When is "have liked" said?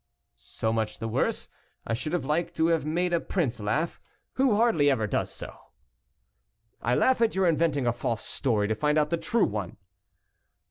2.13-2.55